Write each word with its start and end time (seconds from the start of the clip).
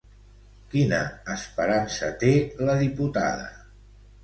Quina 0.71 1.01
esperança 1.35 2.11
té 2.25 2.33
la 2.65 2.81
diputada? 2.83 3.49